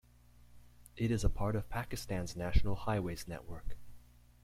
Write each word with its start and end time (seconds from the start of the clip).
It 0.97 1.11
is 1.11 1.23
a 1.23 1.29
part 1.29 1.55
of 1.55 1.69
Pakistan's 1.69 2.35
National 2.35 2.73
Highways 2.73 3.27
network. 3.27 3.77